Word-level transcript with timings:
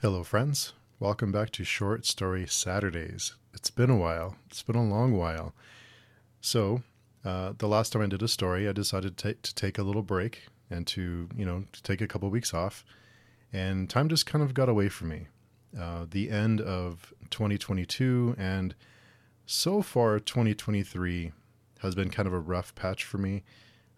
Hello, 0.00 0.22
friends. 0.22 0.74
Welcome 1.00 1.32
back 1.32 1.50
to 1.50 1.64
Short 1.64 2.06
Story 2.06 2.46
Saturdays. 2.46 3.34
It's 3.52 3.68
been 3.68 3.90
a 3.90 3.96
while. 3.96 4.36
It's 4.46 4.62
been 4.62 4.76
a 4.76 4.86
long 4.86 5.16
while. 5.16 5.56
So, 6.40 6.84
uh, 7.24 7.54
the 7.58 7.66
last 7.66 7.92
time 7.92 8.02
I 8.02 8.06
did 8.06 8.22
a 8.22 8.28
story, 8.28 8.68
I 8.68 8.72
decided 8.72 9.16
to, 9.16 9.34
ta- 9.34 9.40
to 9.42 9.54
take 9.56 9.76
a 9.76 9.82
little 9.82 10.04
break 10.04 10.46
and 10.70 10.86
to, 10.86 11.28
you 11.34 11.44
know, 11.44 11.64
to 11.72 11.82
take 11.82 12.00
a 12.00 12.06
couple 12.06 12.30
weeks 12.30 12.54
off. 12.54 12.84
And 13.52 13.90
time 13.90 14.08
just 14.08 14.24
kind 14.24 14.44
of 14.44 14.54
got 14.54 14.68
away 14.68 14.88
from 14.88 15.08
me. 15.08 15.26
Uh, 15.76 16.06
the 16.08 16.30
end 16.30 16.60
of 16.60 17.12
2022 17.30 18.36
and 18.38 18.76
so 19.46 19.82
far 19.82 20.20
2023 20.20 21.32
has 21.80 21.96
been 21.96 22.10
kind 22.10 22.28
of 22.28 22.32
a 22.32 22.38
rough 22.38 22.72
patch 22.76 23.02
for 23.02 23.18
me. 23.18 23.42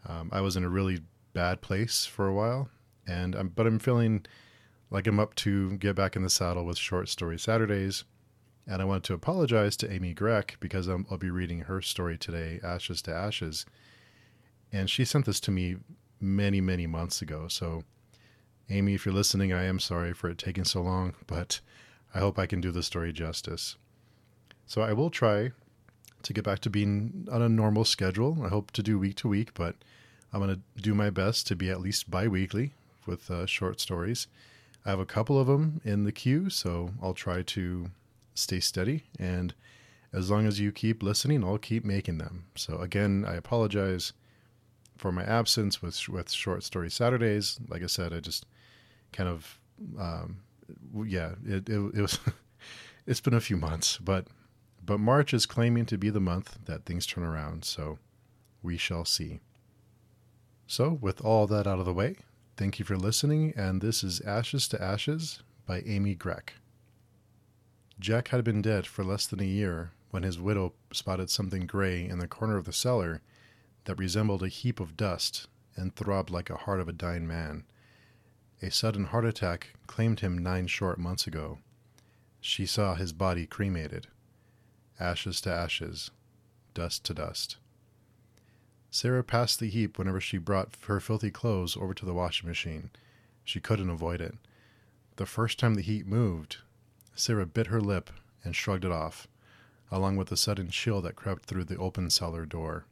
Um, 0.09 0.31
I 0.33 0.41
was 0.41 0.57
in 0.57 0.65
a 0.65 0.71
really 0.71 1.01
bad 1.35 1.61
place 1.61 2.07
for 2.07 2.27
a 2.27 2.33
while, 2.33 2.71
and 3.07 3.35
I'm, 3.35 3.49
but 3.49 3.67
I'm 3.67 3.79
feeling 3.79 4.25
like 4.91 5.07
I'm 5.07 5.21
up 5.21 5.35
to 5.37 5.77
get 5.77 5.95
back 5.95 6.17
in 6.17 6.23
the 6.23 6.31
saddle 6.31 6.65
with 6.65 6.77
Short 6.77 7.09
Story 7.09 7.39
Saturdays. 7.39 8.05
And 8.67 8.83
I 8.83 8.85
want 8.85 9.05
to 9.05 9.15
apologize 9.15 9.77
to 9.79 9.93
Amy 9.93 10.15
Grech 10.15 10.59
because 10.61 10.89
i 10.89 10.95
will 10.95 11.17
be 11.17 11.31
reading 11.31 11.61
her 11.63 11.81
story 11.81 12.19
today, 12.19 12.61
Ashes 12.63 13.01
to 13.03 13.15
Ashes. 13.15 13.67
And 14.73 14.91
she 14.91 15.05
sent 15.05 15.27
this 15.27 15.41
to 15.41 15.51
me 15.51 15.77
many, 16.21 16.61
many 16.61 16.87
months 16.87 17.23
ago. 17.23 17.49
So, 17.49 17.85
Amy, 18.69 18.95
if 18.95 19.05
you're 19.05 19.15
listening, 19.15 19.53
I 19.53 19.65
am 19.65 19.81
sorry 19.81 20.13
for 20.13 20.29
it 20.29 20.39
taking 20.39 20.65
so 20.65 20.83
long, 20.83 21.15
but 21.27 21.61
I 22.15 22.19
hope 22.19 22.39
I 22.39 22.47
can 22.47 22.61
do 22.61 22.71
the 22.71 22.83
story 22.83 23.13
justice. 23.13 23.77
So, 24.67 24.83
I 24.83 24.93
will 24.93 25.11
try 25.11 25.51
to 26.23 26.33
get 26.33 26.45
back 26.45 26.61
to 26.61 26.71
being 26.71 27.27
on 27.33 27.43
a 27.43 27.49
normal 27.49 27.85
schedule. 27.85 28.39
I 28.45 28.49
hope 28.49 28.71
to 28.73 28.83
do 28.83 28.99
week 28.99 29.17
to 29.17 29.29
week, 29.29 29.55
but 29.55 29.77
I'm 30.33 30.41
going 30.41 30.55
to 30.55 30.83
do 30.83 30.95
my 30.95 31.11
best 31.11 31.47
to 31.49 31.57
be 31.57 31.71
at 31.71 31.81
least 31.81 32.11
bi 32.11 32.29
weekly 32.29 32.75
with 33.07 33.31
uh, 33.31 33.47
short 33.47 33.81
stories. 33.81 34.29
I 34.85 34.91
have 34.91 35.01
a 35.01 35.07
couple 35.07 35.39
of 35.39 35.47
them 35.47 35.81
in 35.85 36.05
the 36.05 36.13
queue, 36.13 36.51
so 36.51 36.91
I'll 37.03 37.15
try 37.15 37.43
to 37.43 37.91
stay 38.35 38.61
steady. 38.61 39.05
And 39.19 39.55
as 40.13 40.31
long 40.31 40.47
as 40.47 40.59
you 40.59 40.73
keep 40.73 41.03
listening, 41.03 41.45
I'll 41.45 41.59
keep 41.59 41.85
making 41.85 42.19
them. 42.19 42.47
So 42.57 42.79
again, 42.79 43.25
I 43.27 43.35
apologize 43.35 44.13
for 44.97 45.13
my 45.13 45.23
absence 45.25 45.81
with 45.81 46.09
with 46.09 46.31
short 46.31 46.63
story 46.63 46.91
Saturdays. 46.91 47.59
Like 47.69 47.83
I 47.83 47.87
said, 47.87 48.13
I 48.13 48.21
just 48.21 48.47
kind 49.13 49.29
of 49.29 49.59
um, 49.99 50.41
yeah, 51.05 51.33
it, 51.45 51.69
it, 51.69 51.79
it 51.95 52.01
was 52.01 52.19
it's 53.07 53.21
been 53.21 53.35
a 53.35 53.41
few 53.41 53.57
months, 53.57 53.99
but 53.99 54.27
but 54.85 54.99
March 54.99 55.35
is 55.35 55.47
claiming 55.47 55.87
to 55.87 55.99
be 55.99 56.11
the 56.11 56.21
month 56.21 56.59
that 56.65 56.85
things 56.85 57.07
turn 57.07 57.25
around. 57.25 57.65
So 57.65 57.99
we 58.63 58.77
shall 58.77 59.05
see. 59.05 59.41
So 60.67 60.99
with 61.01 61.21
all 61.21 61.47
that 61.49 61.67
out 61.67 61.81
of 61.81 61.85
the 61.85 61.93
way, 61.93 62.17
Thank 62.61 62.79
you 62.79 62.85
for 62.85 62.99
listening, 62.99 63.55
and 63.57 63.81
this 63.81 64.05
is 64.05 64.21
Ashes 64.21 64.69
to 64.69 64.83
Ashes 64.83 65.43
by 65.65 65.81
Amy 65.87 66.15
Grech. 66.15 66.51
Jack 67.99 68.29
had 68.29 68.45
been 68.45 68.61
dead 68.61 68.87
for 68.87 69.03
less 69.03 69.27
than 69.27 69.41
a 69.41 69.45
year 69.45 69.93
when 70.11 70.25
his 70.25 70.39
widow 70.39 70.75
spotted 70.93 71.31
something 71.31 71.65
gray 71.65 72.07
in 72.07 72.19
the 72.19 72.29
corner 72.29 72.59
of 72.59 72.67
the 72.67 72.73
cellar 72.75 73.23
that 73.85 73.99
resembled 73.99 74.43
a 74.43 74.49
heap 74.49 74.79
of 74.79 74.99
dust 74.99 75.49
and 75.75 75.97
throbbed 75.97 76.29
like 76.29 76.51
a 76.51 76.59
heart 76.59 76.81
of 76.81 76.89
a 76.91 76.93
dying 76.93 77.27
man. 77.27 77.65
A 78.61 78.71
sudden 78.71 79.05
heart 79.05 79.25
attack 79.25 79.69
claimed 79.87 80.21
him 80.21 80.37
nine 80.37 80.67
short 80.67 80.99
months 80.99 81.27
ago. 81.27 81.61
She 82.43 82.67
saw 82.67 82.95
his 82.95 83.15
body 83.15 83.47
cremated. 83.47 84.09
Ashes 85.01 85.41
to 85.41 85.51
ashes, 85.51 86.11
dust 86.75 87.05
to 87.05 87.15
dust. 87.15 87.57
Sarah 88.91 89.23
passed 89.23 89.61
the 89.61 89.69
heap 89.69 89.99
whenever 89.99 90.21
she 90.21 90.37
brought 90.37 90.77
her 90.87 90.99
filthy 90.99 91.31
clothes 91.31 91.77
over 91.77 91.95
to 91.95 92.05
the 92.05 92.15
washing 92.15 92.49
machine. 92.49 92.91
She 93.45 93.61
couldn't 93.61 93.91
avoid 93.91 94.21
it. 94.21 94.35
The 95.17 95.27
first 95.27 95.59
time 95.59 95.75
the 95.75 95.83
heap 95.83 96.07
moved, 96.07 96.59
Sarah 97.15 97.47
bit 97.47 97.69
her 97.69 97.81
lip 97.81 98.11
and 98.43 98.57
shrugged 98.57 98.85
it 98.85 98.91
off, 98.91 99.29
along 99.91 100.17
with 100.17 100.29
the 100.29 100.37
sudden 100.37 100.71
chill 100.71 101.01
that 101.03 101.17
crept 101.17 101.47
through 101.47 101.65
the 101.65 101.77
open 101.77 102.11
cellar 102.11 102.47
door. 102.47 102.85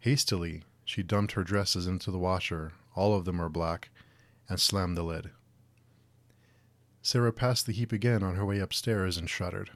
Hastily, 0.00 0.62
she 0.84 1.02
dumped 1.02 1.32
her 1.32 1.44
dresses 1.44 1.86
into 1.86 2.10
the 2.10 2.18
washer, 2.18 2.72
all 2.94 3.14
of 3.14 3.24
them 3.24 3.38
were 3.38 3.48
black, 3.48 3.90
and 4.48 4.60
slammed 4.60 4.96
the 4.96 5.02
lid. 5.02 5.30
Sarah 7.02 7.32
passed 7.32 7.66
the 7.66 7.72
heap 7.72 7.92
again 7.92 8.22
on 8.22 8.36
her 8.36 8.46
way 8.46 8.58
upstairs 8.58 9.18
and 9.18 9.28
shuddered. 9.28 9.70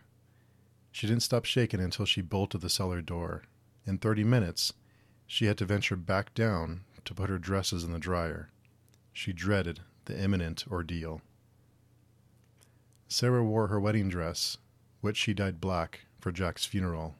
She 0.90 1.06
didn't 1.06 1.22
stop 1.22 1.44
shaking 1.44 1.80
until 1.80 2.06
she 2.06 2.22
bolted 2.22 2.60
the 2.60 2.70
cellar 2.70 3.02
door. 3.02 3.42
In 3.86 3.98
thirty 3.98 4.24
minutes, 4.24 4.72
she 5.30 5.44
had 5.44 5.58
to 5.58 5.66
venture 5.66 5.94
back 5.94 6.34
down 6.34 6.80
to 7.04 7.14
put 7.14 7.28
her 7.28 7.38
dresses 7.38 7.84
in 7.84 7.92
the 7.92 7.98
dryer. 7.98 8.48
She 9.12 9.32
dreaded 9.32 9.80
the 10.06 10.20
imminent 10.20 10.64
ordeal. 10.70 11.20
Sarah 13.06 13.44
wore 13.44 13.68
her 13.68 13.78
wedding 13.78 14.08
dress, 14.08 14.56
which 15.02 15.18
she 15.18 15.34
dyed 15.34 15.60
black 15.60 16.00
for 16.18 16.32
Jack's 16.32 16.64
funeral, 16.64 17.14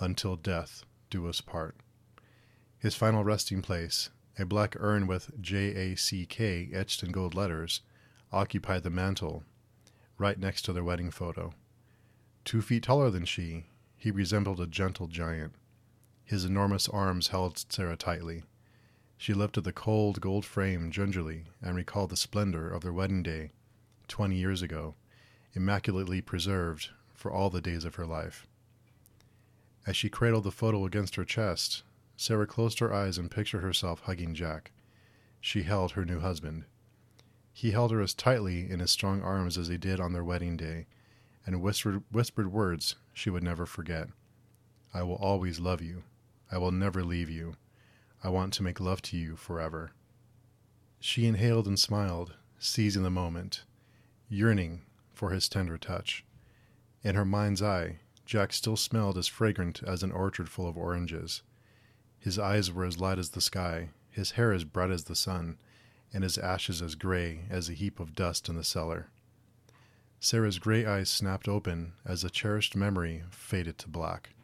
until 0.00 0.36
death 0.36 0.84
do 1.10 1.28
us 1.28 1.40
part. 1.40 1.76
His 2.78 2.96
final 2.96 3.22
resting 3.22 3.62
place, 3.62 4.10
a 4.38 4.44
black 4.44 4.76
urn 4.80 5.06
with 5.06 5.30
J 5.40 5.92
A 5.92 5.96
C 5.96 6.26
K 6.26 6.70
etched 6.72 7.02
in 7.02 7.12
gold 7.12 7.34
letters, 7.34 7.82
occupied 8.32 8.82
the 8.82 8.90
mantel, 8.90 9.44
right 10.18 10.38
next 10.38 10.62
to 10.62 10.72
their 10.72 10.82
wedding 10.82 11.10
photo. 11.10 11.54
Two 12.44 12.62
feet 12.62 12.82
taller 12.82 13.10
than 13.10 13.24
she, 13.24 13.66
he 13.96 14.10
resembled 14.10 14.60
a 14.60 14.66
gentle 14.66 15.06
giant. 15.06 15.54
His 16.24 16.44
enormous 16.44 16.88
arms 16.88 17.28
held 17.28 17.64
Sarah 17.68 17.96
tightly. 17.96 18.44
She 19.18 19.34
lifted 19.34 19.62
the 19.62 19.72
cold 19.72 20.20
gold 20.20 20.44
frame 20.44 20.90
gingerly 20.90 21.44
and 21.60 21.76
recalled 21.76 22.10
the 22.10 22.16
splendor 22.16 22.70
of 22.70 22.82
their 22.82 22.92
wedding 22.92 23.22
day, 23.22 23.52
twenty 24.08 24.36
years 24.36 24.62
ago, 24.62 24.94
immaculately 25.54 26.20
preserved 26.20 26.90
for 27.14 27.30
all 27.30 27.50
the 27.50 27.60
days 27.60 27.84
of 27.84 27.96
her 27.96 28.06
life. 28.06 28.46
As 29.86 29.96
she 29.96 30.08
cradled 30.08 30.44
the 30.44 30.50
photo 30.50 30.86
against 30.86 31.16
her 31.16 31.24
chest, 31.24 31.82
Sarah 32.16 32.46
closed 32.46 32.78
her 32.78 32.92
eyes 32.92 33.18
and 33.18 33.30
pictured 33.30 33.62
herself 33.62 34.00
hugging 34.00 34.34
Jack. 34.34 34.70
She 35.40 35.64
held 35.64 35.92
her 35.92 36.04
new 36.04 36.20
husband. 36.20 36.64
He 37.52 37.72
held 37.72 37.90
her 37.90 38.00
as 38.00 38.14
tightly 38.14 38.70
in 38.70 38.80
his 38.80 38.90
strong 38.90 39.22
arms 39.22 39.58
as 39.58 39.68
he 39.68 39.76
did 39.76 40.00
on 40.00 40.12
their 40.12 40.24
wedding 40.24 40.56
day, 40.56 40.86
and 41.44 41.60
whispered, 41.60 42.02
whispered 42.10 42.52
words 42.52 42.96
she 43.12 43.28
would 43.28 43.42
never 43.42 43.66
forget. 43.66 44.08
I 44.94 45.02
will 45.02 45.16
always 45.16 45.60
love 45.60 45.82
you. 45.82 46.04
I 46.52 46.58
will 46.58 46.70
never 46.70 47.02
leave 47.02 47.30
you. 47.30 47.56
I 48.22 48.28
want 48.28 48.52
to 48.54 48.62
make 48.62 48.78
love 48.78 49.00
to 49.02 49.16
you 49.16 49.36
forever. 49.36 49.92
She 51.00 51.26
inhaled 51.26 51.66
and 51.66 51.78
smiled, 51.78 52.34
seizing 52.58 53.02
the 53.02 53.10
moment, 53.10 53.64
yearning 54.28 54.82
for 55.14 55.30
his 55.30 55.48
tender 55.48 55.78
touch. 55.78 56.24
In 57.02 57.14
her 57.14 57.24
mind's 57.24 57.62
eye, 57.62 58.00
Jack 58.26 58.52
still 58.52 58.76
smelled 58.76 59.16
as 59.16 59.26
fragrant 59.28 59.82
as 59.82 60.02
an 60.02 60.12
orchard 60.12 60.48
full 60.50 60.68
of 60.68 60.76
oranges. 60.76 61.42
His 62.18 62.38
eyes 62.38 62.70
were 62.70 62.84
as 62.84 63.00
light 63.00 63.18
as 63.18 63.30
the 63.30 63.40
sky, 63.40 63.88
his 64.10 64.32
hair 64.32 64.52
as 64.52 64.64
bright 64.64 64.90
as 64.90 65.04
the 65.04 65.16
sun, 65.16 65.58
and 66.12 66.22
his 66.22 66.36
ashes 66.36 66.82
as 66.82 66.94
gray 66.94 67.46
as 67.50 67.68
a 67.68 67.74
heap 67.74 67.98
of 67.98 68.14
dust 68.14 68.48
in 68.48 68.56
the 68.56 68.62
cellar. 68.62 69.08
Sarah's 70.20 70.58
gray 70.58 70.84
eyes 70.84 71.08
snapped 71.08 71.48
open 71.48 71.94
as 72.04 72.22
a 72.22 72.30
cherished 72.30 72.76
memory 72.76 73.24
faded 73.30 73.78
to 73.78 73.88
black. 73.88 74.34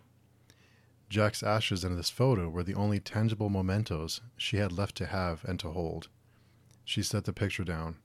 Jack's 1.08 1.42
ashes 1.42 1.84
in 1.84 1.96
this 1.96 2.10
photo 2.10 2.48
were 2.48 2.62
the 2.62 2.74
only 2.74 3.00
tangible 3.00 3.48
mementos 3.48 4.20
she 4.36 4.58
had 4.58 4.72
left 4.72 4.94
to 4.96 5.06
have 5.06 5.44
and 5.44 5.58
to 5.60 5.70
hold. 5.70 6.08
She 6.84 7.02
set 7.02 7.24
the 7.24 7.32
picture 7.32 7.64
down. 7.64 7.96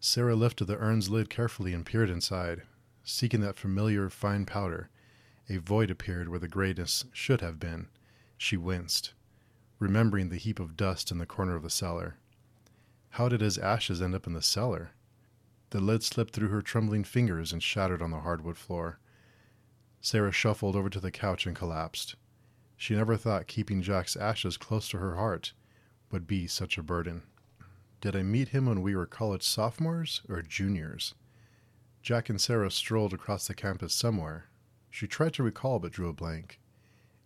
Sarah 0.00 0.34
lifted 0.36 0.66
the 0.66 0.78
urn's 0.78 1.08
lid 1.08 1.30
carefully 1.30 1.72
and 1.72 1.86
peered 1.86 2.10
inside, 2.10 2.62
seeking 3.04 3.40
that 3.40 3.58
familiar 3.58 4.10
fine 4.10 4.44
powder. 4.44 4.90
A 5.48 5.58
void 5.58 5.90
appeared 5.90 6.28
where 6.28 6.40
the 6.40 6.48
grayness 6.48 7.04
should 7.12 7.40
have 7.40 7.60
been. 7.60 7.88
She 8.36 8.56
winced, 8.56 9.12
remembering 9.78 10.28
the 10.28 10.36
heap 10.36 10.58
of 10.58 10.76
dust 10.76 11.10
in 11.12 11.18
the 11.18 11.26
corner 11.26 11.54
of 11.54 11.62
the 11.62 11.70
cellar. 11.70 12.16
How 13.10 13.28
did 13.28 13.40
his 13.40 13.56
ashes 13.56 14.02
end 14.02 14.14
up 14.14 14.26
in 14.26 14.32
the 14.32 14.42
cellar? 14.42 14.90
The 15.70 15.80
lid 15.80 16.02
slipped 16.02 16.34
through 16.34 16.48
her 16.48 16.62
trembling 16.62 17.04
fingers 17.04 17.52
and 17.52 17.62
shattered 17.62 18.02
on 18.02 18.10
the 18.10 18.20
hardwood 18.20 18.56
floor. 18.56 18.98
Sarah 20.06 20.30
shuffled 20.30 20.76
over 20.76 20.88
to 20.88 21.00
the 21.00 21.10
couch 21.10 21.46
and 21.46 21.56
collapsed. 21.56 22.14
She 22.76 22.94
never 22.94 23.16
thought 23.16 23.48
keeping 23.48 23.82
Jack's 23.82 24.14
ashes 24.14 24.56
close 24.56 24.88
to 24.90 24.98
her 24.98 25.16
heart 25.16 25.52
would 26.12 26.28
be 26.28 26.46
such 26.46 26.78
a 26.78 26.82
burden. 26.84 27.24
Did 28.00 28.14
I 28.14 28.22
meet 28.22 28.50
him 28.50 28.66
when 28.66 28.82
we 28.82 28.94
were 28.94 29.06
college 29.06 29.42
sophomores 29.42 30.22
or 30.28 30.42
juniors? 30.42 31.14
Jack 32.02 32.28
and 32.28 32.40
Sarah 32.40 32.70
strolled 32.70 33.14
across 33.14 33.48
the 33.48 33.54
campus 33.54 33.94
somewhere. 33.94 34.44
She 34.90 35.08
tried 35.08 35.32
to 35.34 35.42
recall 35.42 35.80
but 35.80 35.90
drew 35.90 36.08
a 36.08 36.12
blank. 36.12 36.60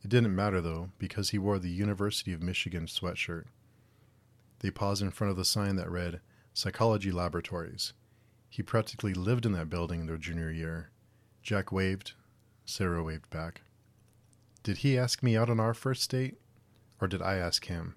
It 0.03 0.09
didn't 0.09 0.35
matter, 0.35 0.63
though, 0.63 0.89
because 0.97 1.29
he 1.31 1.39
wore 1.39 1.59
the 1.59 1.69
University 1.69 2.33
of 2.33 2.43
Michigan 2.43 2.87
sweatshirt. 2.87 3.45
They 4.61 4.71
paused 4.71 5.03
in 5.03 5.11
front 5.11 5.33
of 5.33 5.37
the 5.37 5.45
sign 5.45 5.77
that 5.77 5.91
read 5.91 6.23
Psychology 6.55 7.13
Laboratories. 7.13 7.93
He 8.49 8.63
practically 8.63 9.13
lived 9.13 9.45
in 9.45 9.53
that 9.53 9.69
building 9.69 10.01
in 10.01 10.07
their 10.07 10.17
junior 10.17 10.51
year. 10.51 10.89
Jack 11.43 11.71
waved, 11.71 12.15
Sarah 12.71 13.03
waved 13.03 13.29
back. 13.31 13.63
Did 14.63 14.79
he 14.79 14.99
ask 14.99 15.23
me 15.23 15.37
out 15.37 15.51
on 15.51 15.61
our 15.61 15.75
first 15.75 16.11
date? 16.11 16.39
Or 17.01 17.09
did 17.09 17.23
I 17.23 17.37
ask 17.37 17.67
him? 17.67 17.97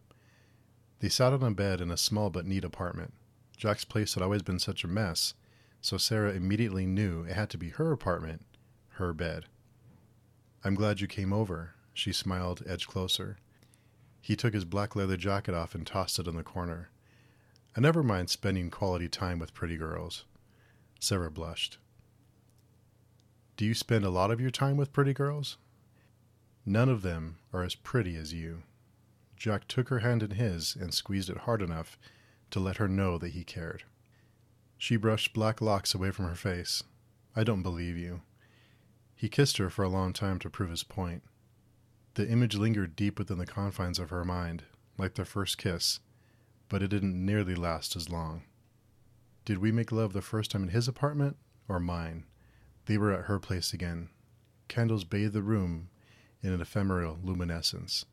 They 1.00 1.10
sat 1.10 1.34
on 1.34 1.44
a 1.44 1.52
bed 1.52 1.82
in 1.82 1.92
a 1.92 1.98
small 1.98 2.30
but 2.30 2.46
neat 2.46 2.64
apartment. 2.64 3.14
Jack's 3.58 3.86
place 3.86 4.14
had 4.14 4.24
always 4.24 4.42
been 4.42 4.60
such 4.60 4.84
a 4.84 4.88
mess 4.88 5.34
so 5.84 5.98
Sarah 5.98 6.32
immediately 6.32 6.86
knew 6.86 7.24
it 7.24 7.34
had 7.34 7.50
to 7.50 7.58
be 7.58 7.68
her 7.68 7.92
apartment, 7.92 8.46
her 8.92 9.12
bed. 9.12 9.48
I'm 10.64 10.76
glad 10.76 11.02
you 11.02 11.08
came 11.08 11.34
over, 11.34 11.76
she 11.94 12.14
smiled, 12.14 12.64
edged 12.66 12.88
closer. 12.88 13.38
He 14.22 14.38
took 14.38 14.54
his 14.54 14.64
black 14.64 14.96
leather 14.96 15.18
jacket 15.18 15.54
off 15.54 15.76
and 15.76 15.86
tossed 15.86 16.20
it 16.20 16.28
in 16.28 16.38
the 16.38 16.44
corner. 16.44 16.90
I 17.76 17.82
never 17.82 18.02
mind 18.02 18.30
spending 18.30 18.70
quality 18.70 19.10
time 19.10 19.40
with 19.40 19.54
pretty 19.54 19.76
girls. 19.76 20.24
Sarah 21.02 21.30
blushed. 21.30 21.80
Do 23.56 23.66
you 23.66 23.74
spend 23.74 24.04
a 24.04 24.10
lot 24.10 24.32
of 24.32 24.42
your 24.42 24.50
time 24.50 24.78
with 24.78 24.94
pretty 24.94 25.14
girls? 25.14 25.58
None 26.66 26.90
of 26.90 27.02
them 27.02 27.38
are 27.52 27.64
as 27.64 27.76
pretty 27.76 28.16
as 28.16 28.34
you. 28.34 28.64
Jack 29.38 29.68
took 29.68 29.90
her 29.90 30.00
hand 30.00 30.24
in 30.24 30.32
his 30.32 30.76
and 30.76 30.94
squeezed 30.94 31.30
it 31.30 31.40
hard 31.40 31.62
enough 31.62 31.98
to 32.50 32.60
let 32.60 32.78
her 32.78 32.88
know 32.88 33.18
that 33.18 33.34
he 33.34 33.44
cared. 33.44 33.84
She 34.78 34.96
brushed 34.96 35.34
black 35.34 35.62
locks 35.62 35.94
away 35.94 36.12
from 36.12 36.28
her 36.28 36.36
face. 36.36 36.84
I 37.36 37.44
don't 37.44 37.62
believe 37.62 37.98
you. 37.98 38.22
He 39.16 39.30
kissed 39.30 39.58
her 39.58 39.70
for 39.70 39.84
a 39.84 39.90
long 39.90 40.14
time 40.14 40.40
to 40.40 40.50
prove 40.50 40.70
his 40.70 40.84
point. 40.84 41.24
The 42.16 42.28
image 42.28 42.56
lingered 42.56 42.96
deep 42.96 43.20
within 43.20 43.38
the 43.38 43.46
confines 43.46 44.00
of 44.00 44.10
her 44.10 44.26
mind, 44.26 44.64
like 44.98 45.16
their 45.16 45.26
first 45.26 45.58
kiss, 45.58 46.00
but 46.70 46.82
it 46.82 46.90
didn't 46.90 47.26
nearly 47.26 47.56
last 47.56 47.96
as 47.96 48.10
long. 48.10 48.44
Did 49.46 49.60
we 49.60 49.72
make 49.72 49.92
love 49.92 50.14
the 50.14 50.22
first 50.22 50.52
time 50.52 50.64
in 50.64 50.70
his 50.70 50.88
apartment 50.88 51.38
or 51.68 51.80
mine? 51.80 52.26
They 52.86 52.98
were 52.98 53.14
at 53.14 53.26
her 53.26 53.40
place 53.40 53.74
again. 53.74 54.10
Candles 54.68 55.04
bathed 55.04 55.34
the 55.34 55.42
room 55.42 55.90
in 56.42 56.52
an 56.52 56.62
ephemeral 56.62 57.20
luminescence. 57.24 58.06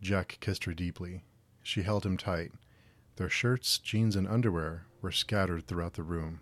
Jack 0.00 0.38
kissed 0.40 0.64
her 0.64 0.74
deeply. 0.74 1.22
She 1.62 1.82
held 1.82 2.04
him 2.04 2.16
tight. 2.16 2.52
Their 3.16 3.30
shirts, 3.30 3.78
jeans, 3.78 4.16
and 4.16 4.26
underwear 4.26 4.86
were 5.00 5.12
scattered 5.12 5.66
throughout 5.66 5.94
the 5.94 6.02
room. 6.02 6.40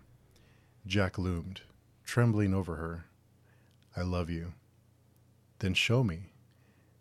Jack 0.85 1.17
loomed, 1.17 1.61
trembling 2.03 2.53
over 2.53 2.75
her. 2.77 3.05
I 3.95 4.01
love 4.01 4.29
you. 4.29 4.53
Then 5.59 5.73
show 5.73 6.03
me. 6.03 6.31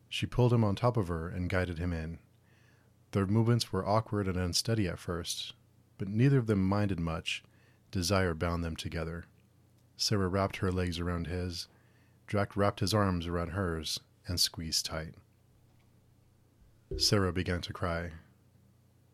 She 0.08 0.26
pulled 0.26 0.52
him 0.52 0.64
on 0.64 0.74
top 0.74 0.96
of 0.96 1.08
her 1.08 1.28
and 1.28 1.48
guided 1.48 1.78
him 1.78 1.92
in. 1.92 2.18
Their 3.12 3.26
movements 3.26 3.72
were 3.72 3.86
awkward 3.86 4.28
and 4.28 4.36
unsteady 4.36 4.86
at 4.86 4.98
first, 4.98 5.54
but 5.98 6.08
neither 6.08 6.38
of 6.38 6.46
them 6.46 6.68
minded 6.68 7.00
much. 7.00 7.42
Desire 7.90 8.34
bound 8.34 8.62
them 8.62 8.76
together. 8.76 9.24
Sarah 10.00 10.28
wrapped 10.28 10.56
her 10.56 10.72
legs 10.72 10.98
around 10.98 11.26
his. 11.26 11.68
Jack 12.26 12.56
wrapped 12.56 12.80
his 12.80 12.94
arms 12.94 13.26
around 13.26 13.50
hers 13.50 14.00
and 14.26 14.40
squeezed 14.40 14.86
tight. 14.86 15.12
Sarah 16.96 17.34
began 17.34 17.60
to 17.60 17.74
cry. 17.74 18.12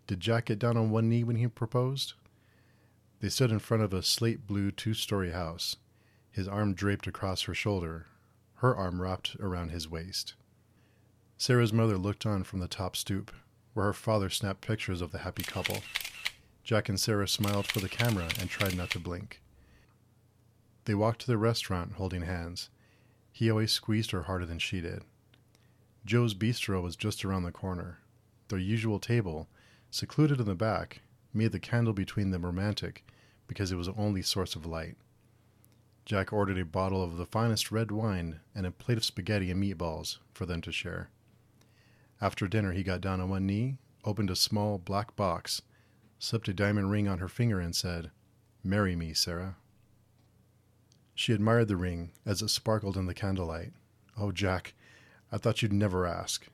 Did 0.06 0.20
Jack 0.20 0.44
get 0.44 0.60
down 0.60 0.76
on 0.76 0.90
one 0.90 1.08
knee 1.08 1.24
when 1.24 1.36
he 1.36 1.48
proposed? 1.48 2.12
They 3.18 3.30
stood 3.30 3.50
in 3.50 3.58
front 3.58 3.82
of 3.82 3.92
a 3.92 4.00
slate 4.00 4.46
blue 4.46 4.70
two 4.70 4.94
story 4.94 5.32
house, 5.32 5.74
his 6.30 6.46
arm 6.46 6.72
draped 6.72 7.08
across 7.08 7.42
her 7.42 7.54
shoulder, 7.54 8.06
her 8.58 8.76
arm 8.76 9.02
wrapped 9.02 9.34
around 9.40 9.70
his 9.70 9.90
waist. 9.90 10.34
Sarah's 11.36 11.72
mother 11.72 11.98
looked 11.98 12.24
on 12.24 12.44
from 12.44 12.60
the 12.60 12.68
top 12.68 12.94
stoop, 12.94 13.32
where 13.74 13.86
her 13.86 13.92
father 13.92 14.30
snapped 14.30 14.60
pictures 14.60 15.00
of 15.00 15.10
the 15.10 15.18
happy 15.18 15.42
couple. 15.42 15.78
Jack 16.62 16.88
and 16.88 17.00
Sarah 17.00 17.26
smiled 17.26 17.66
for 17.66 17.80
the 17.80 17.88
camera 17.88 18.28
and 18.38 18.48
tried 18.48 18.76
not 18.76 18.90
to 18.90 19.00
blink. 19.00 19.40
They 20.86 20.94
walked 20.94 21.22
to 21.22 21.26
the 21.26 21.36
restaurant 21.36 21.94
holding 21.94 22.22
hands. 22.22 22.70
He 23.32 23.50
always 23.50 23.72
squeezed 23.72 24.12
her 24.12 24.22
harder 24.22 24.46
than 24.46 24.60
she 24.60 24.80
did. 24.80 25.02
Joe's 26.04 26.32
Bistro 26.32 26.80
was 26.80 26.94
just 26.94 27.24
around 27.24 27.42
the 27.42 27.50
corner. 27.50 27.98
Their 28.48 28.60
usual 28.60 29.00
table, 29.00 29.48
secluded 29.90 30.40
in 30.40 30.46
the 30.46 30.54
back, 30.54 31.02
made 31.34 31.50
the 31.50 31.58
candle 31.58 31.92
between 31.92 32.30
them 32.30 32.46
romantic 32.46 33.04
because 33.48 33.72
it 33.72 33.76
was 33.76 33.88
the 33.88 33.96
only 33.96 34.22
source 34.22 34.54
of 34.54 34.64
light. 34.64 34.96
Jack 36.04 36.32
ordered 36.32 36.58
a 36.58 36.64
bottle 36.64 37.02
of 37.02 37.16
the 37.16 37.26
finest 37.26 37.72
red 37.72 37.90
wine 37.90 38.38
and 38.54 38.64
a 38.64 38.70
plate 38.70 38.96
of 38.96 39.04
spaghetti 39.04 39.50
and 39.50 39.60
meatballs 39.60 40.18
for 40.32 40.46
them 40.46 40.60
to 40.62 40.70
share. 40.70 41.10
After 42.20 42.46
dinner, 42.46 42.70
he 42.70 42.84
got 42.84 43.00
down 43.00 43.20
on 43.20 43.28
one 43.28 43.44
knee, 43.44 43.78
opened 44.04 44.30
a 44.30 44.36
small 44.36 44.78
black 44.78 45.16
box, 45.16 45.62
slipped 46.20 46.46
a 46.46 46.54
diamond 46.54 46.92
ring 46.92 47.08
on 47.08 47.18
her 47.18 47.28
finger, 47.28 47.58
and 47.58 47.74
said, 47.74 48.12
Marry 48.62 48.94
me, 48.94 49.12
Sarah. 49.12 49.56
She 51.18 51.32
admired 51.32 51.68
the 51.68 51.78
ring 51.78 52.12
as 52.26 52.42
it 52.42 52.50
sparkled 52.50 52.94
in 52.94 53.06
the 53.06 53.14
candlelight. 53.14 53.72
Oh, 54.18 54.32
Jack, 54.32 54.74
I 55.32 55.38
thought 55.38 55.62
you'd 55.62 55.72
never 55.72 56.06
ask. 56.06 56.46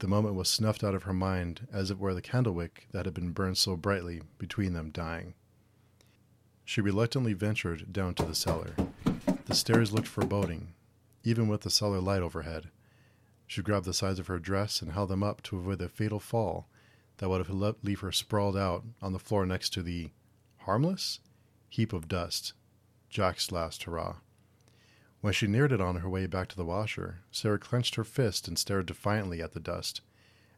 The 0.00 0.06
moment 0.06 0.34
was 0.34 0.50
snuffed 0.50 0.84
out 0.84 0.94
of 0.94 1.04
her 1.04 1.14
mind 1.14 1.66
as 1.72 1.90
it 1.90 1.98
were 1.98 2.12
the 2.12 2.20
candle 2.20 2.52
wick 2.52 2.88
that 2.92 3.06
had 3.06 3.14
been 3.14 3.32
burned 3.32 3.56
so 3.56 3.76
brightly 3.76 4.20
between 4.36 4.74
them 4.74 4.90
dying. 4.90 5.32
She 6.62 6.82
reluctantly 6.82 7.32
ventured 7.32 7.90
down 7.90 8.14
to 8.16 8.22
the 8.22 8.34
cellar. 8.34 8.74
The 9.46 9.54
stairs 9.54 9.92
looked 9.92 10.08
foreboding, 10.08 10.74
even 11.24 11.48
with 11.48 11.62
the 11.62 11.70
cellar 11.70 12.00
light 12.00 12.20
overhead. 12.20 12.70
She 13.46 13.62
grabbed 13.62 13.86
the 13.86 13.94
sides 13.94 14.18
of 14.18 14.26
her 14.26 14.38
dress 14.38 14.82
and 14.82 14.92
held 14.92 15.08
them 15.08 15.22
up 15.22 15.42
to 15.44 15.56
avoid 15.56 15.78
the 15.78 15.88
fatal 15.88 16.20
fall 16.20 16.68
that 17.16 17.30
would 17.30 17.46
have 17.46 17.50
left 17.50 17.86
her 18.02 18.12
sprawled 18.12 18.58
out 18.58 18.84
on 19.00 19.14
the 19.14 19.18
floor 19.18 19.46
next 19.46 19.70
to 19.70 19.82
the 19.82 20.10
harmless 20.58 21.20
heap 21.70 21.94
of 21.94 22.08
dust, 22.08 22.52
Jack's 23.10 23.50
last 23.52 23.82
hurrah. 23.82 24.16
When 25.20 25.32
she 25.32 25.46
neared 25.46 25.72
it 25.72 25.80
on 25.80 25.96
her 25.96 26.08
way 26.08 26.26
back 26.26 26.48
to 26.48 26.56
the 26.56 26.64
washer, 26.64 27.20
Sarah 27.30 27.58
clenched 27.58 27.96
her 27.96 28.04
fist 28.04 28.48
and 28.48 28.58
stared 28.58 28.86
defiantly 28.86 29.42
at 29.42 29.52
the 29.52 29.60
dust. 29.60 30.00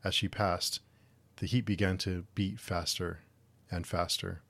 As 0.04 0.14
she 0.14 0.28
passed, 0.28 0.80
the 1.36 1.46
heat 1.46 1.64
began 1.64 1.98
to 1.98 2.26
beat 2.34 2.60
faster 2.60 3.20
and 3.70 3.86
faster. 3.86 4.42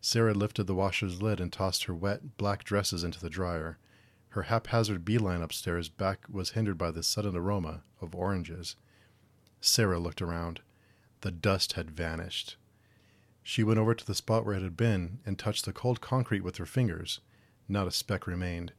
Sarah 0.00 0.32
lifted 0.32 0.66
the 0.66 0.74
washer's 0.74 1.20
lid 1.20 1.40
and 1.40 1.52
tossed 1.52 1.84
her 1.84 1.94
wet, 1.94 2.36
black 2.36 2.64
dresses 2.64 3.04
into 3.04 3.20
the 3.20 3.28
dryer. 3.28 3.78
Her 4.30 4.44
haphazard 4.44 5.04
beeline 5.04 5.42
upstairs 5.42 5.88
back 5.88 6.24
was 6.28 6.50
hindered 6.50 6.78
by 6.78 6.90
the 6.90 7.02
sudden 7.02 7.36
aroma 7.36 7.82
of 8.00 8.14
oranges. 8.14 8.76
Sarah 9.60 9.98
looked 9.98 10.22
around. 10.22 10.60
The 11.20 11.30
dust 11.30 11.74
had 11.74 11.90
vanished. 11.90 12.56
She 13.42 13.64
went 13.64 13.78
over 13.78 13.94
to 13.94 14.06
the 14.06 14.14
spot 14.14 14.46
where 14.46 14.54
it 14.54 14.62
had 14.62 14.76
been 14.76 15.18
and 15.26 15.38
touched 15.38 15.64
the 15.64 15.72
cold 15.72 16.00
concrete 16.00 16.42
with 16.42 16.58
her 16.58 16.66
fingers. 16.66 17.20
Not 17.68 17.86
a 17.86 17.90
speck 17.90 18.26
remained. 18.26 18.72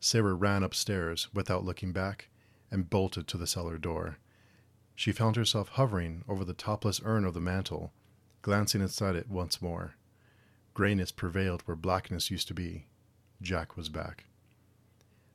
Sarah 0.00 0.34
ran 0.34 0.62
upstairs 0.62 1.28
without 1.32 1.64
looking 1.64 1.92
back 1.92 2.28
and 2.70 2.90
bolted 2.90 3.26
to 3.28 3.38
the 3.38 3.46
cellar 3.46 3.78
door. 3.78 4.18
She 4.94 5.12
found 5.12 5.36
herself 5.36 5.68
hovering 5.70 6.24
over 6.28 6.44
the 6.44 6.54
topless 6.54 7.00
urn 7.04 7.24
of 7.24 7.34
the 7.34 7.40
mantel, 7.40 7.92
glancing 8.42 8.80
inside 8.80 9.16
it 9.16 9.28
once 9.28 9.62
more. 9.62 9.94
Grayness 10.74 11.10
prevailed 11.10 11.62
where 11.62 11.76
blackness 11.76 12.30
used 12.30 12.48
to 12.48 12.54
be. 12.54 12.86
Jack 13.40 13.76
was 13.76 13.88
back. 13.88 14.24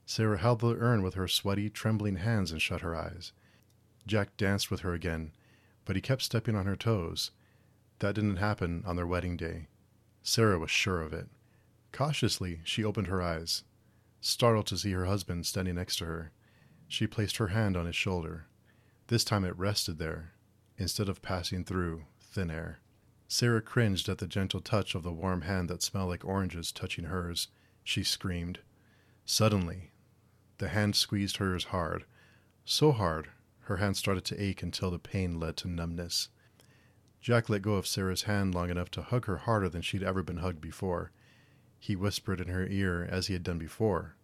Sarah 0.05 0.37
held 0.37 0.59
the 0.59 0.75
urn 0.75 1.03
with 1.03 1.13
her 1.15 1.27
sweaty, 1.27 1.69
trembling 1.69 2.17
hands 2.17 2.51
and 2.51 2.61
shut 2.61 2.81
her 2.81 2.95
eyes. 2.95 3.31
Jack 4.05 4.35
danced 4.37 4.69
with 4.69 4.81
her 4.81 4.93
again, 4.93 5.31
but 5.85 5.95
he 5.95 6.01
kept 6.01 6.21
stepping 6.21 6.55
on 6.55 6.65
her 6.65 6.75
toes. 6.75 7.31
That 8.01 8.15
didn't 8.15 8.37
happen 8.37 8.83
on 8.87 8.95
their 8.95 9.05
wedding 9.05 9.37
day. 9.37 9.67
Sarah 10.23 10.57
was 10.57 10.71
sure 10.71 11.01
of 11.01 11.13
it. 11.13 11.27
Cautiously, 11.91 12.61
she 12.63 12.83
opened 12.83 13.05
her 13.05 13.21
eyes. 13.21 13.63
Startled 14.19 14.65
to 14.67 14.77
see 14.79 14.91
her 14.93 15.05
husband 15.05 15.45
standing 15.45 15.75
next 15.75 15.97
to 15.97 16.05
her, 16.05 16.31
she 16.87 17.05
placed 17.05 17.37
her 17.37 17.49
hand 17.49 17.77
on 17.77 17.85
his 17.85 17.95
shoulder. 17.95 18.47
This 19.05 19.23
time 19.23 19.45
it 19.45 19.55
rested 19.55 19.99
there, 19.99 20.33
instead 20.79 21.09
of 21.09 21.21
passing 21.21 21.63
through 21.63 22.05
thin 22.19 22.49
air. 22.49 22.79
Sarah 23.27 23.61
cringed 23.61 24.09
at 24.09 24.17
the 24.17 24.25
gentle 24.25 24.61
touch 24.61 24.95
of 24.95 25.03
the 25.03 25.13
warm 25.13 25.41
hand 25.41 25.69
that 25.69 25.83
smelled 25.83 26.09
like 26.09 26.25
oranges 26.25 26.71
touching 26.71 27.05
hers. 27.05 27.49
She 27.83 28.03
screamed. 28.03 28.61
Suddenly, 29.25 29.91
the 30.57 30.69
hand 30.69 30.95
squeezed 30.95 31.37
hers 31.37 31.65
hard, 31.65 32.05
so 32.65 32.93
hard 32.93 33.29
her 33.65 33.77
hand 33.77 33.95
started 33.95 34.25
to 34.25 34.41
ache 34.41 34.63
until 34.63 34.89
the 34.89 34.97
pain 34.97 35.39
led 35.39 35.55
to 35.57 35.67
numbness. 35.67 36.29
Jack 37.21 37.49
let 37.49 37.61
go 37.61 37.75
of 37.75 37.85
Sarah's 37.85 38.23
hand 38.23 38.55
long 38.55 38.71
enough 38.71 38.89
to 38.91 39.03
hug 39.03 39.25
her 39.25 39.37
harder 39.37 39.69
than 39.69 39.83
she'd 39.83 40.01
ever 40.01 40.23
been 40.23 40.37
hugged 40.37 40.59
before. 40.59 41.11
He 41.79 41.95
whispered 41.95 42.41
in 42.41 42.47
her 42.47 42.65
ear 42.65 43.07
as 43.09 43.27
he 43.27 43.33
had 43.33 43.43
done 43.43 43.59
before, 43.59 44.15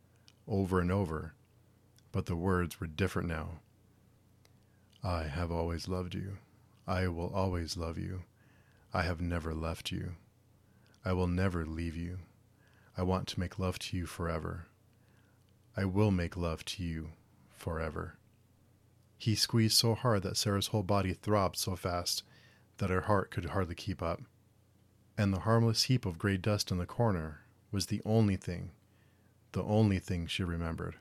over 0.48 0.80
and 0.80 0.92
over, 0.92 1.34
but 2.12 2.26
the 2.26 2.36
words 2.36 2.80
were 2.80 2.88
different 2.88 3.28
now. 3.28 3.60
I 5.04 5.24
have 5.24 5.52
always 5.52 5.88
loved 5.88 6.16
you. 6.16 6.38
I 6.88 7.08
will 7.08 7.32
always 7.34 7.78
love 7.78 8.00
you. 8.00 8.24
I 8.94 9.04
have 9.04 9.22
never 9.22 9.54
left 9.54 9.92
you. 9.92 10.16
I 11.06 11.14
will 11.14 11.28
never 11.28 11.66
leave 11.66 11.96
you. 11.96 12.18
I 12.98 13.04
want 13.04 13.28
to 13.28 13.40
make 13.40 13.60
love 13.60 13.78
to 13.80 13.98
you 13.98 14.08
forever. 14.08 14.66
I 15.76 15.86
will 15.86 16.10
make 16.10 16.36
love 16.36 16.66
to 16.66 16.84
you 16.84 17.10
forever. 17.52 18.18
He 19.20 19.36
squeezed 19.36 19.78
so 19.78 19.94
hard 19.94 20.24
that 20.24 20.38
Sarah's 20.38 20.68
whole 20.68 20.84
body 20.84 21.14
throbbed 21.14 21.58
so 21.58 21.76
fast 21.76 22.24
that 22.78 22.90
her 22.90 23.02
heart 23.02 23.32
could 23.32 23.46
hardly 23.46 23.76
keep 23.76 24.02
up. 24.02 24.22
And 25.18 25.34
the 25.34 25.40
harmless 25.40 25.84
heap 25.84 26.06
of 26.06 26.18
gray 26.18 26.38
dust 26.38 26.72
in 26.72 26.78
the 26.78 26.86
corner 26.86 27.42
was 27.72 27.88
the 27.88 28.02
only 28.06 28.36
thing, 28.36 28.72
the 29.52 29.64
only 29.64 30.00
thing 30.00 30.28
she 30.28 30.44
remembered. 30.44 30.96